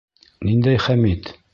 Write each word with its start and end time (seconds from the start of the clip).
Ниндәй 0.49 0.81
Хәмит? 0.87 1.35